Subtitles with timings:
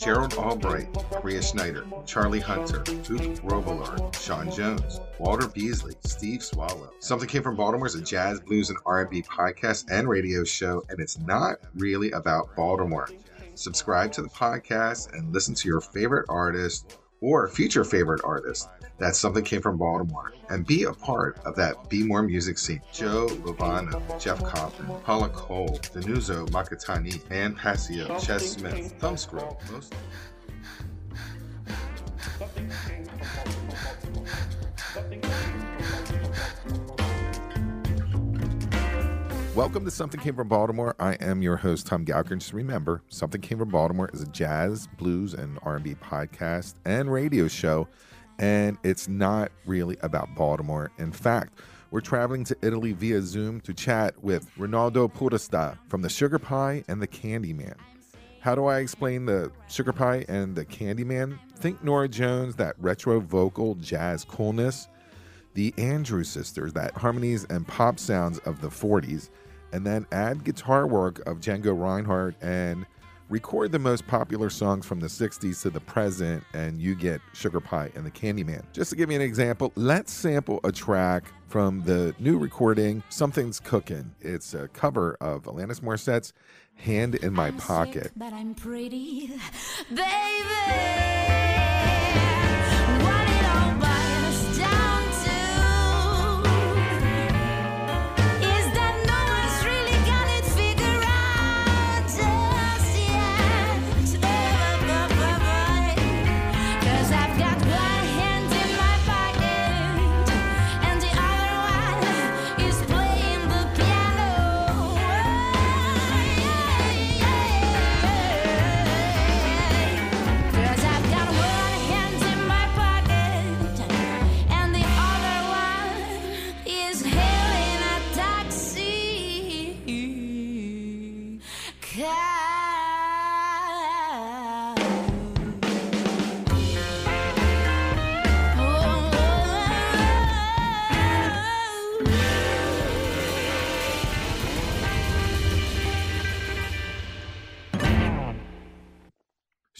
[0.00, 0.88] Gerald Albright,
[1.22, 6.90] Maria Schneider, Charlie Hunter, Duke Robillard, Sean Jones, Walter Beasley, Steve Swallow.
[7.00, 11.00] Something Came from Baltimore is a jazz, blues, and R&B podcast and radio show, and
[11.00, 13.10] it's not really about Baltimore.
[13.54, 18.70] Subscribe to the podcast and listen to your favorite artist or future favorite artist
[19.00, 22.82] that something came from Baltimore and be a part of that Be More music scene.
[22.92, 29.94] Joe Lovano, Jeff Coffin, Paula Cole, Danuzo Makatani, Man Passio, Ches Smith, Thumbscrew, most.
[39.54, 40.94] Welcome to Something Came from Baltimore.
[41.00, 42.38] I am your host Tom Gauker.
[42.38, 47.48] Just remember, Something Came from Baltimore is a jazz, blues, and R&B podcast and radio
[47.48, 47.88] show
[48.40, 50.90] and it's not really about Baltimore.
[50.98, 56.08] In fact, we're traveling to Italy via Zoom to chat with Renato Podestà from the
[56.08, 57.74] Sugar Pie and the Candyman.
[58.40, 61.38] How do I explain the Sugar Pie and the Candyman?
[61.56, 64.88] Think Norah Jones, that retro vocal jazz coolness,
[65.52, 69.28] the Andrews sisters, that harmonies and pop sounds of the 40s,
[69.74, 72.86] and then add guitar work of Django Reinhardt and
[73.30, 77.60] record the most popular songs from the 60s to the present, and you get Sugar
[77.60, 78.64] Pie and the Candyman.
[78.72, 83.60] Just to give you an example, let's sample a track from the new recording, Something's
[83.60, 84.14] Cooking.
[84.20, 86.32] It's a cover of Alanis Morissette's
[86.74, 88.04] Hand in My I'm Pocket.
[88.04, 88.12] Sick,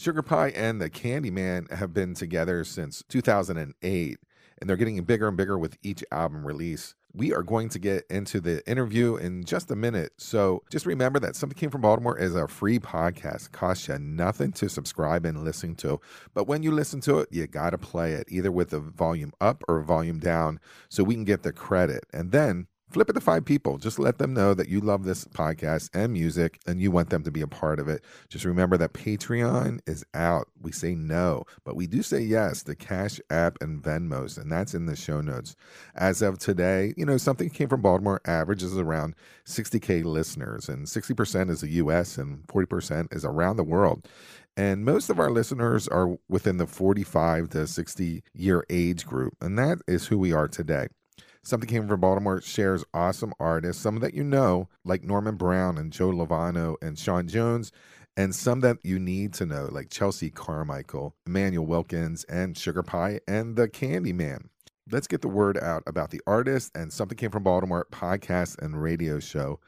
[0.01, 4.17] Sugar Pie and the Candyman have been together since 2008,
[4.57, 6.95] and they're getting bigger and bigger with each album release.
[7.13, 10.13] We are going to get into the interview in just a minute.
[10.17, 13.45] So just remember that Something Came from Baltimore is a free podcast.
[13.45, 16.01] It costs you nothing to subscribe and listen to.
[16.33, 19.33] But when you listen to it, you got to play it either with the volume
[19.39, 22.05] up or volume down so we can get the credit.
[22.11, 23.77] And then flip it to five people.
[23.77, 27.23] Just let them know that you love this podcast and music and you want them
[27.23, 28.03] to be a part of it.
[28.29, 30.47] Just remember that Patreon is out.
[30.61, 34.73] We say no, but we do say yes The Cash App and Venmos, and that's
[34.73, 35.55] in the show notes.
[35.95, 39.15] As of today, you know, something came from Baltimore averages around
[39.45, 44.07] 60K listeners, and 60% is the US and 40% is around the world.
[44.57, 49.57] And most of our listeners are within the 45 to 60 year age group, and
[49.57, 50.87] that is who we are today.
[51.43, 55.91] Something Came from Baltimore shares awesome artists, some that you know, like Norman Brown and
[55.91, 57.71] Joe Lovano and Sean Jones,
[58.15, 63.21] and some that you need to know, like Chelsea Carmichael, Immanuel Wilkins, and Sugar Pie,
[63.27, 64.49] and the Candyman.
[64.91, 68.79] Let's get the word out about the artist and Something Came from Baltimore podcast and
[68.79, 69.59] radio show.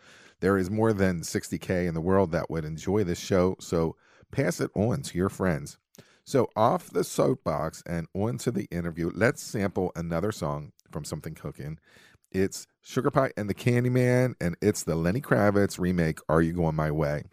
[0.42, 3.96] There is more than 60K in the world that would enjoy this show, so
[4.32, 5.80] pass it on to your friends.
[6.24, 11.34] So, off the soapbox and on to the interview, let's sample another song from Something
[11.34, 11.80] Cooking.
[12.32, 16.76] It's Sugar Pie and the Candyman, and it's the Lenny Kravitz remake, Are You Going
[16.76, 17.24] My Way?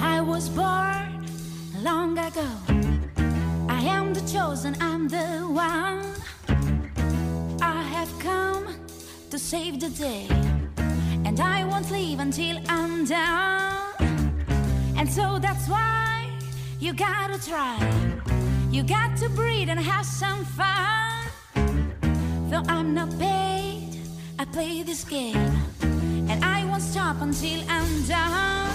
[0.00, 1.26] I was born
[1.82, 2.48] long ago.
[3.68, 6.04] I am the chosen, I'm the one.
[7.60, 8.68] I have come
[9.30, 10.26] to save the day,
[11.24, 13.83] and I won't leave until I'm done.
[15.04, 16.30] And so that's why
[16.80, 17.76] you gotta try.
[18.70, 21.28] You got to breathe and have some fun.
[22.48, 24.00] Though I'm not paid,
[24.38, 25.36] I play this game.
[26.30, 28.70] And I won't stop until I'm done.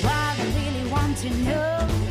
[0.00, 2.05] What I really want to know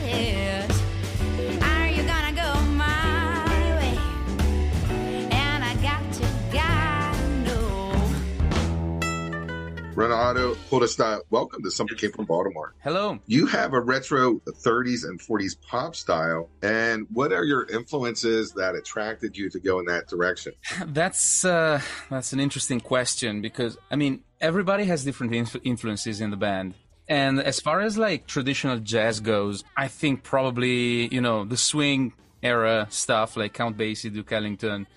[9.96, 12.74] Renato Podesta, welcome to Something Came from Baltimore.
[12.84, 13.18] Hello.
[13.28, 16.50] You have a retro 30s and 40s pop style.
[16.62, 20.52] And what are your influences that attracted you to go in that direction?
[20.88, 26.30] That's uh, that's an interesting question because I mean everybody has different inf- influences in
[26.30, 26.74] the band.
[27.08, 32.14] And as far as like traditional jazz goes, I think probably you know the swing
[32.44, 34.88] era stuff like Count Basie, Duke Ellington,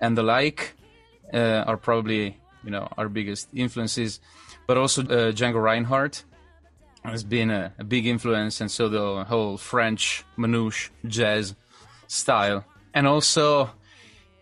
[0.00, 0.74] and the like
[1.34, 4.20] uh, are probably you know our biggest influences.
[4.66, 6.24] But also uh, Django Reinhardt
[7.04, 11.54] has been a, a, big influence, and so the whole French manouche jazz
[12.06, 12.64] style,
[12.94, 13.70] and also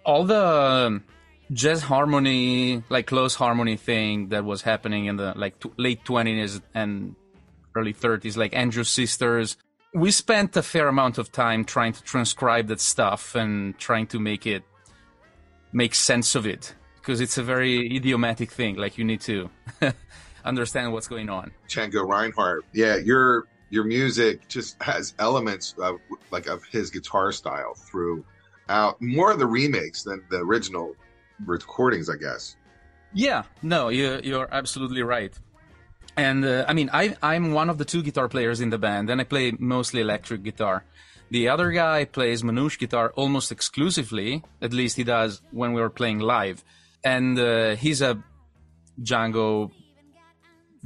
[0.05, 1.05] all the um,
[1.53, 6.61] jazz harmony, like close harmony thing that was happening in the like t- late twenties
[6.75, 7.15] and
[7.75, 9.57] early thirties, like Andrews Sisters.
[9.95, 14.19] We spent a fair amount of time trying to transcribe that stuff and trying to
[14.19, 14.63] make it
[15.73, 16.75] make sense of it
[17.09, 18.77] because it's a very idiomatic thing.
[18.77, 19.49] Like you need to
[20.45, 21.53] understand what's going on.
[21.67, 26.01] Django Reinhardt, yeah, your your music just has elements of
[26.31, 30.95] like of his guitar style throughout more of the remakes than the original
[31.47, 32.57] recordings, I guess.
[33.15, 35.33] Yeah, no, you you're absolutely right.
[36.15, 39.09] And uh, I mean, I I'm one of the two guitar players in the band,
[39.09, 40.85] and I play mostly electric guitar.
[41.31, 45.91] The other guy plays manouche guitar almost exclusively, at least he does when we were
[46.01, 46.63] playing live
[47.05, 48.23] and uh, he's a
[49.01, 49.71] Django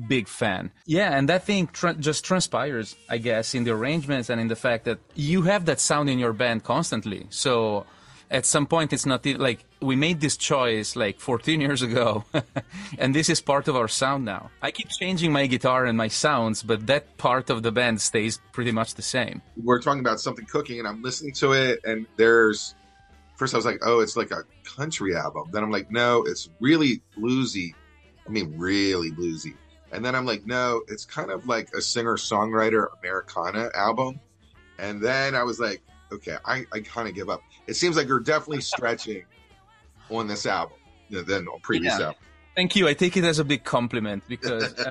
[0.08, 0.72] big fan.
[0.86, 4.56] Yeah, and that thing tra- just transpires, I guess, in the arrangements and in the
[4.56, 7.26] fact that you have that sound in your band constantly.
[7.30, 7.86] So
[8.30, 12.24] at some point, it's not like we made this choice like 14 years ago,
[12.98, 14.50] and this is part of our sound now.
[14.62, 18.40] I keep changing my guitar and my sounds, but that part of the band stays
[18.52, 19.42] pretty much the same.
[19.62, 22.74] We're talking about something cooking, and I'm listening to it, and there's
[23.42, 25.48] first I was like, oh, it's like a country album.
[25.50, 27.74] Then I'm like, no, it's really bluesy.
[28.24, 29.56] I mean, really bluesy.
[29.90, 34.20] And then I'm like, no, it's kind of like a singer songwriter Americana album.
[34.78, 37.42] And then I was like, okay, I, I kind of give up.
[37.66, 39.24] It seems like you're definitely stretching
[40.08, 40.78] on this album
[41.10, 42.06] than on previous yeah.
[42.06, 42.22] album.
[42.54, 42.86] Thank you.
[42.86, 44.90] I take it as a big compliment because, uh,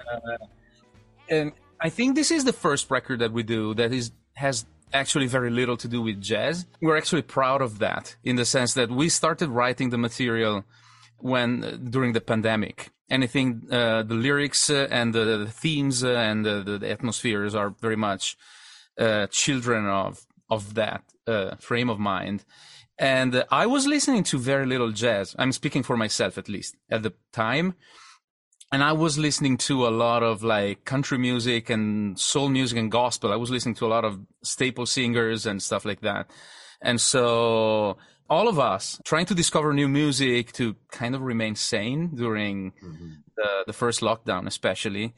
[1.30, 5.28] and I think this is the first record that we do that is has actually
[5.28, 6.66] very little to do with jazz.
[6.82, 10.64] We're actually proud of that in the sense that we started writing the material
[11.18, 12.90] when uh, during the pandemic.
[13.10, 17.76] Anything, uh, the lyrics uh, and the, the themes uh, and the, the, atmospheres are
[17.82, 18.38] very much
[19.32, 21.04] children of of that
[21.60, 22.44] frame of mind.
[23.00, 25.36] And I was listening to very little jazz.
[25.40, 27.74] I'm speaking for myself, at least at the time
[28.72, 32.90] and I was listening to a lot of like country music and soul music and
[32.92, 33.34] gospel.
[33.34, 36.30] I was listening to a lot of staple singers and stuff like that.
[36.82, 37.98] And so
[38.30, 43.10] all of us trying to discover new music to kind of remain sane during mm-hmm.
[43.36, 45.14] the, the first lockdown, especially.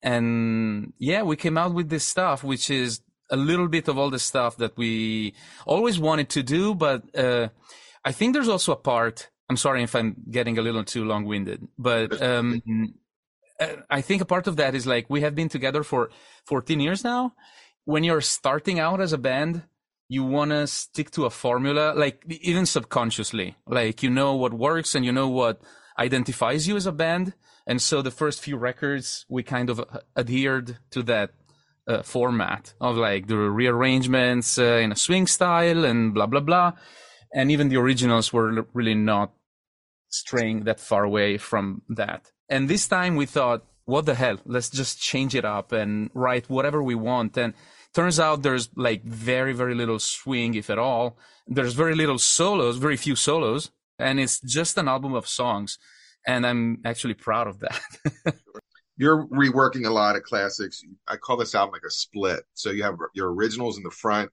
[0.00, 3.00] And yeah, we came out with this stuff, which is
[3.30, 5.34] a little bit of all the stuff that we
[5.66, 6.74] always wanted to do.
[6.74, 7.48] But, uh,
[8.04, 11.24] I think there's also a part I'm sorry if I'm getting a little too long
[11.24, 12.62] winded, but um,
[13.90, 16.10] I think a part of that is like we have been together for
[16.46, 17.34] 14 years now.
[17.84, 19.62] When you're starting out as a band,
[20.08, 24.94] you want to stick to a formula, like even subconsciously, like you know what works
[24.94, 25.60] and you know what
[25.98, 27.34] identifies you as a band.
[27.66, 29.84] And so the first few records, we kind of
[30.16, 31.30] adhered to that
[31.86, 36.72] uh, format of like the rearrangements uh, in a swing style and blah, blah, blah.
[37.34, 39.32] And even the originals were really not
[40.08, 42.30] straying that far away from that.
[42.48, 44.38] And this time we thought, what the hell?
[44.44, 47.36] Let's just change it up and write whatever we want.
[47.36, 47.54] And
[47.94, 51.16] turns out there's like very, very little swing, if at all.
[51.46, 53.70] There's very little solos, very few solos.
[53.98, 55.78] And it's just an album of songs.
[56.26, 57.80] And I'm actually proud of that.
[58.96, 60.82] You're reworking a lot of classics.
[61.08, 62.44] I call this album like a split.
[62.54, 64.30] So you have your originals in the front,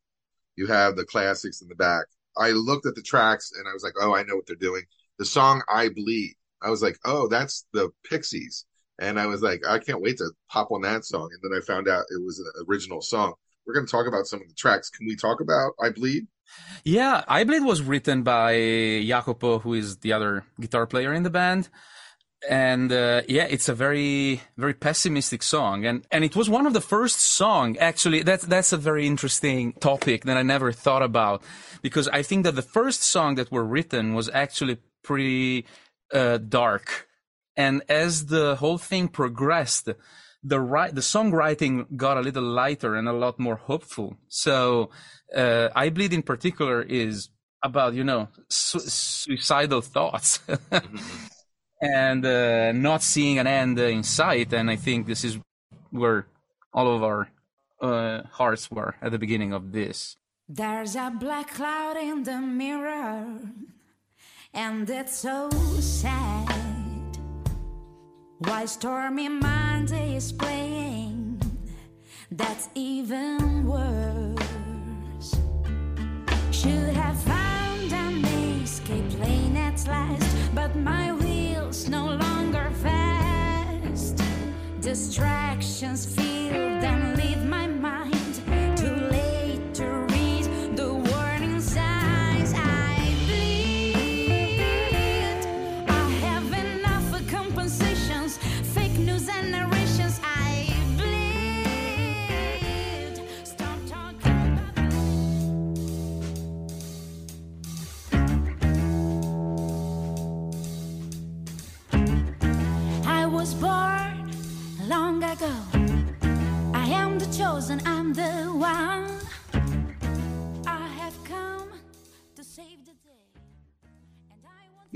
[0.55, 2.05] you have the classics in the back.
[2.39, 4.83] I looked at the tracks and I was like, oh, I know what they're doing
[5.19, 6.33] the song I Bleed.
[6.63, 8.65] I was like, oh, that's the Pixies.
[8.99, 11.29] And I was like, I can't wait to pop on that song.
[11.31, 13.33] And then I found out it was an original song.
[13.65, 14.89] We're going to talk about some of the tracks.
[14.89, 16.27] Can we talk about I Bleed?
[16.83, 18.53] Yeah, I Bleed was written by
[19.05, 21.69] Jacopo, who is the other guitar player in the band.
[22.47, 26.73] And uh, yeah, it's a very, very pessimistic song, and and it was one of
[26.73, 27.77] the first song.
[27.79, 31.43] Actually, that's that's a very interesting topic that I never thought about,
[31.81, 35.65] because I think that the first song that were written was actually pretty
[36.13, 37.07] uh, dark.
[37.57, 39.89] And as the whole thing progressed,
[40.41, 44.15] the right the songwriting got a little lighter and a lot more hopeful.
[44.29, 44.91] So
[45.35, 47.29] uh, I bleed in particular is
[47.61, 50.39] about you know su- suicidal thoughts.
[51.81, 54.53] and uh, not seeing an end in sight.
[54.53, 55.39] And I think this is
[55.91, 56.27] where
[56.73, 57.29] all of our
[57.81, 60.17] uh, hearts were at the beginning of this.
[60.47, 63.39] There's a black cloud in the mirror,
[64.53, 66.49] and it's so sad.
[68.39, 71.39] Why Stormy Monday is playing,
[72.31, 75.35] that's even worse.
[76.51, 78.25] Should have found an
[78.63, 81.11] escape lane at last, but my
[84.89, 86.23] Distractions fill
[86.83, 87.18] and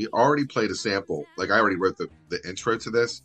[0.03, 1.25] We already played a sample.
[1.38, 3.22] Like I already wrote the, the intro to this.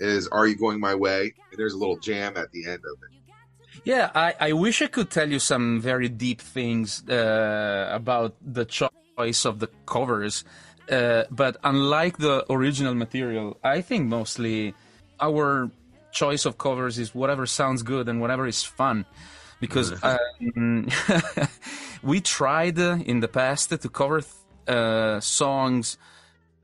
[0.00, 1.34] Is Are You Going My Way?
[1.50, 3.80] And there's a little jam at the end of it.
[3.84, 8.64] Yeah, I, I wish I could tell you some very deep things uh, about the
[8.64, 10.44] choice of the covers.
[10.90, 14.74] Uh, but unlike the original material, I think mostly
[15.20, 15.70] our
[16.12, 19.04] choice of covers is whatever sounds good and whatever is fun.
[19.60, 20.88] Because um,
[22.02, 24.22] we tried uh, in the past to cover
[24.66, 25.98] uh, songs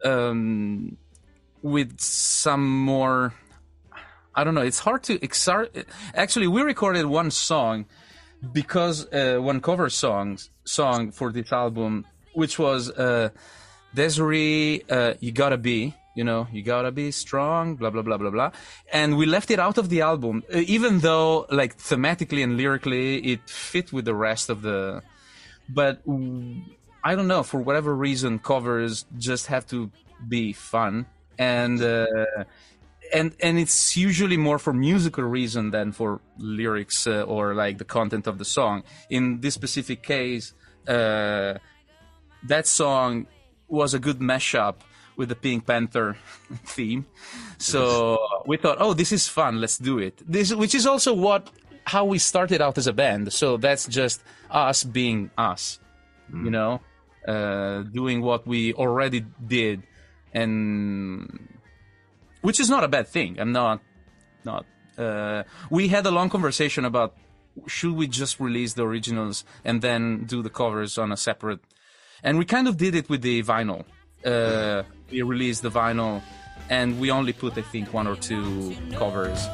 [0.04, 0.96] um,
[1.62, 3.34] with some more
[4.38, 4.62] I don't know.
[4.62, 6.46] It's hard to exar- actually.
[6.46, 7.86] We recorded one song
[8.52, 13.30] because uh, one cover song song for this album, which was uh,
[13.96, 14.84] Des'ree.
[14.88, 17.74] Uh, you gotta be, you know, you gotta be strong.
[17.74, 18.52] Blah blah blah blah blah.
[18.92, 23.18] And we left it out of the album, uh, even though like thematically and lyrically
[23.32, 25.02] it fit with the rest of the.
[25.68, 26.62] But mm,
[27.08, 27.42] I don't know.
[27.42, 29.90] For whatever reason, covers just have to
[30.26, 31.06] be fun
[31.38, 31.80] and.
[31.82, 32.06] Uh,
[33.10, 37.84] and and it's usually more for musical reason than for lyrics uh, or like the
[37.86, 38.82] content of the song.
[39.08, 40.52] In this specific case,
[40.86, 41.54] uh,
[42.42, 43.26] that song
[43.66, 44.74] was a good mashup
[45.16, 46.18] with the Pink Panther
[46.66, 47.06] theme.
[47.56, 49.58] So we thought, oh, this is fun.
[49.58, 50.20] Let's do it.
[50.30, 51.50] This, which is also what
[51.86, 53.32] how we started out as a band.
[53.32, 55.80] So that's just us being us,
[56.30, 56.82] you know,
[57.26, 59.82] uh, doing what we already did,
[60.32, 61.48] and
[62.42, 63.38] which is not a bad thing.
[63.40, 63.80] I'm not,
[64.44, 64.66] not.
[64.96, 67.14] Uh, we had a long conversation about
[67.66, 71.60] should we just release the originals and then do the covers on a separate,
[72.22, 73.84] and we kind of did it with the vinyl.
[74.24, 76.22] Uh, we released the vinyl,
[76.68, 79.46] and we only put I think one or two covers.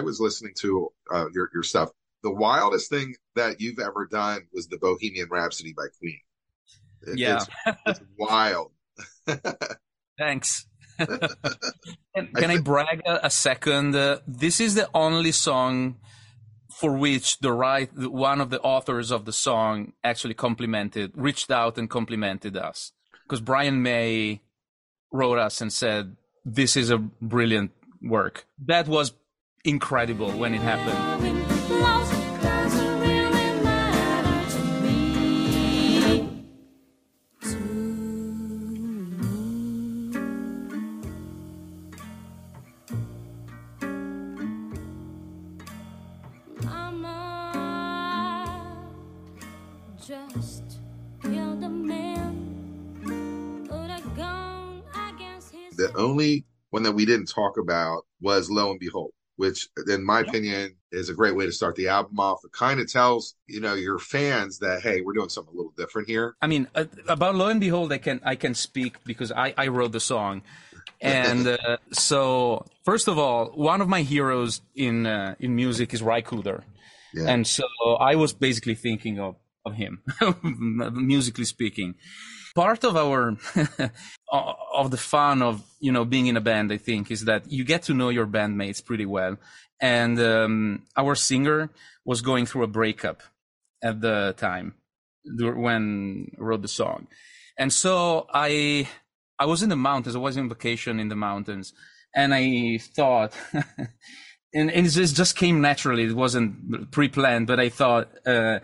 [0.00, 1.90] I was listening to uh, your your stuff.
[2.22, 6.20] The wildest thing that you've ever done was the Bohemian Rhapsody by Queen.
[7.02, 7.44] It- Yeah.
[7.66, 8.72] it's, it's wild.
[10.18, 10.66] Thanks.
[10.98, 13.94] can, can I brag a, a second?
[13.94, 15.96] Uh, this is the only song
[16.80, 21.50] for which the right the- one of the authors of the song actually complimented, reached
[21.50, 22.92] out and complimented us
[23.24, 24.40] because Brian May
[25.12, 27.70] wrote us and said this is a brilliant
[28.02, 28.46] work.
[28.66, 29.12] That was
[29.64, 30.96] incredible when it happened.
[55.76, 60.20] The only one that we didn't talk about was Lo and Behold, which, in my
[60.20, 62.40] opinion, is a great way to start the album off.
[62.44, 63.22] It kind of tells
[63.54, 66.34] you know your fans that hey, we're doing something a little different here.
[66.40, 69.66] I mean, uh, about Lo and Behold, I can I can speak because I I
[69.68, 70.42] wrote the song,
[71.00, 76.00] and uh, so first of all, one of my heroes in uh, in music is
[76.02, 76.60] Ry Cooder,
[77.14, 77.32] Yeah.
[77.32, 77.64] and so
[78.10, 79.32] I was basically thinking of
[79.66, 80.02] of him,
[80.92, 81.94] musically speaking.
[82.54, 83.36] part of our
[84.30, 87.64] of the fun of you know being in a band i think is that you
[87.64, 89.36] get to know your bandmates pretty well.
[89.82, 91.70] And um, our singer
[92.04, 93.22] was going through a breakup
[93.82, 94.74] at the time
[95.24, 97.06] when I wrote the song.
[97.58, 98.88] And so i
[99.38, 100.14] i was in the mountains.
[100.14, 101.72] I was in vacation in the mountains.
[102.14, 103.32] And i thought
[104.54, 106.04] and, and it just, just came naturally.
[106.04, 108.60] It wasn't pre-planned but i thought uh,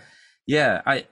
[0.46, 1.06] yeah i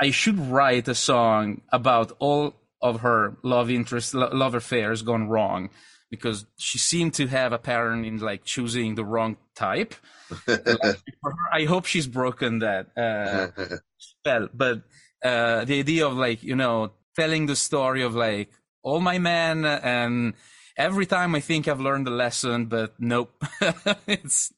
[0.00, 5.28] I should write a song about all of her love interest, lo- love affairs gone
[5.28, 5.70] wrong
[6.10, 9.94] because she seemed to have a pattern in like choosing the wrong type.
[11.52, 14.48] I hope she's broken that uh, spell.
[14.52, 14.82] But
[15.24, 18.50] uh, the idea of like you know telling the story of like
[18.82, 20.34] all my men and
[20.76, 23.32] every time I think I've learned a lesson, but nope,
[24.06, 24.52] it's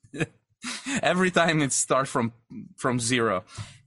[1.02, 2.32] every time it starts from
[2.76, 3.44] from zero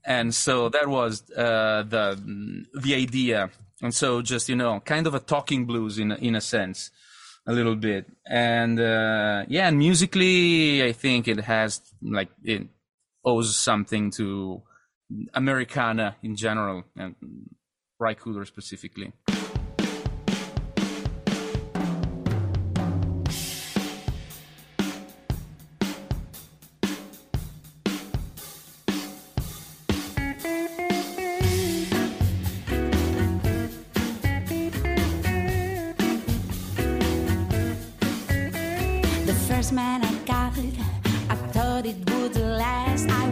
[0.08, 3.50] and so that was uh, the the idea
[3.82, 6.90] and so just you know kind of a talking blues in in a sense
[7.46, 8.06] a little bit.
[8.26, 12.66] And uh, yeah and musically i think it has like it
[13.24, 14.62] owes something to
[15.34, 17.14] americana in general and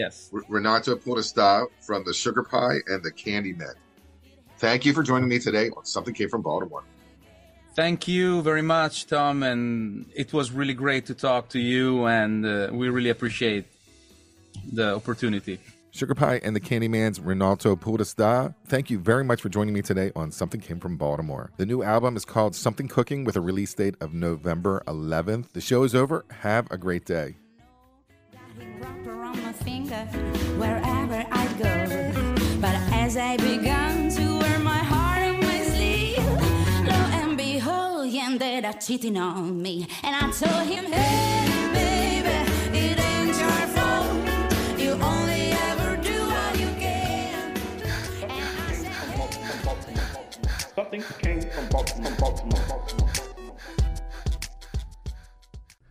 [0.00, 0.30] Yes.
[0.48, 3.74] Renato Podestà from the Sugar Pie and the Candy Men.
[4.56, 6.84] Thank you for joining me today on Something Came from Baltimore.
[7.74, 9.42] Thank you very much, Tom.
[9.42, 13.66] And it was really great to talk to you, and uh, we really appreciate
[14.72, 15.60] the opportunity.
[15.90, 18.54] Sugar Pie and the Candyman's Renato Podestà.
[18.68, 21.50] Thank you very much for joining me today on Something Came from Baltimore.
[21.58, 25.52] The new album is called Something Cooking with a release date of November 11th.
[25.52, 26.24] The show is over.
[26.40, 27.36] Have a great day
[30.58, 31.74] wherever I go.
[32.60, 36.18] But as I began to wear my heart on my sleeve,
[36.86, 39.86] lo and behold, he ended up cheating on me.
[40.02, 44.12] And I told him, hey, baby, it ain't your fault.
[44.78, 47.56] You only ever do what you can.
[50.74, 52.12] Something came from Baltimore.
[52.18, 53.19] Baltimore.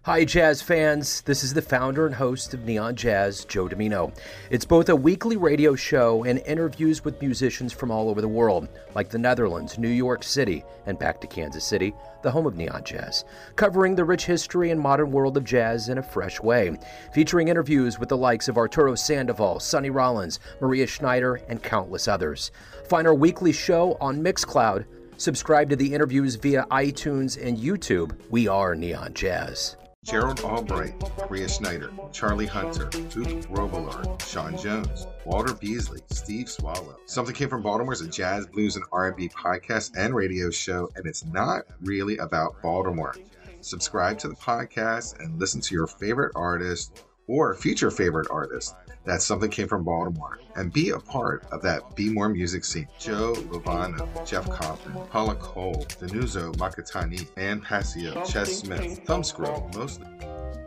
[0.10, 1.22] Hi, jazz fans.
[1.22, 4.12] This is the founder and host of Neon Jazz, Joe Dimino.
[4.50, 8.70] It's both a weekly radio show and interviews with musicians from all over the world,
[8.96, 11.94] like the Netherlands, New York City, and back to Kansas City,
[12.24, 13.24] the home of Neon Jazz,
[13.56, 16.76] covering the rich history and modern world of jazz in a fresh way,
[17.14, 22.50] featuring interviews with the likes of Arturo Sandoval, Sonny Rollins, Maria Schneider, and countless others.
[22.88, 24.86] Find our weekly show on Mixcloud.
[25.18, 28.18] Subscribe to the interviews via iTunes and YouTube.
[28.32, 29.76] We are Neon Jazz.
[30.10, 36.98] Gerald Albright, Maria Schneider, Charlie Hunter, Duke Robillard, Sean Jones, Walter Beasley, Steve Swallow.
[37.06, 41.06] Something Came from Baltimore is a jazz, blues, and R&B podcast and radio show, and
[41.06, 43.14] it's not really about Baltimore.
[43.62, 49.22] Subscribe to the podcast and listen to your favorite artist or future favorite artist that
[49.22, 52.88] something came from Baltimore and be a part of that Be More music scene.
[53.00, 60.08] Joe Lovano, Jeff Coffin, Paula Cole, Danuzo Makatani, Ann Passio, Ches Smith, Thumbscrew, mostly.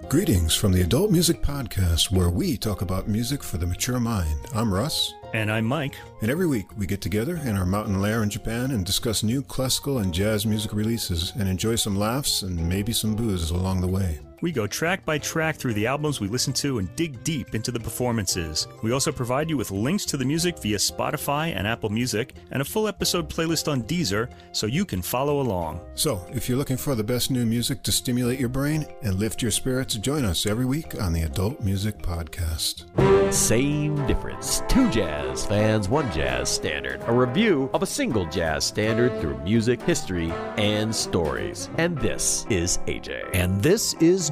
[0.09, 4.39] Greetings from the Adult Music Podcast, where we talk about music for the mature mind.
[4.55, 5.15] I'm Russ.
[5.33, 5.97] And I'm Mike.
[6.21, 9.43] And every week we get together in our mountain lair in Japan and discuss new
[9.43, 13.89] classical and jazz music releases and enjoy some laughs and maybe some booze along the
[13.89, 14.21] way.
[14.43, 17.71] We go track by track through the albums we listen to and dig deep into
[17.71, 18.67] the performances.
[18.83, 22.61] We also provide you with links to the music via Spotify and Apple Music and
[22.61, 25.81] a full episode playlist on Deezer so you can follow along.
[25.95, 29.43] So, if you're looking for the best new music to stimulate your brain and lift
[29.43, 32.87] your spirits, join us every week on the Adult Music Podcast.
[33.33, 34.63] Same difference.
[34.69, 37.01] Two jazz fans, one jazz standard.
[37.07, 41.71] A review of a single jazz standard through music, history, and stories.
[41.79, 43.31] And this is AJ.
[43.35, 44.32] And this is